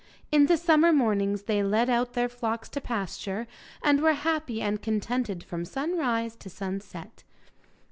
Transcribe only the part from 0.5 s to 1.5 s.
summer mornings